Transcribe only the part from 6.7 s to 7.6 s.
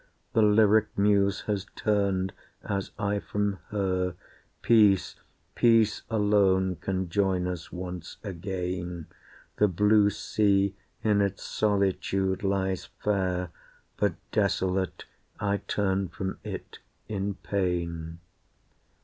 can join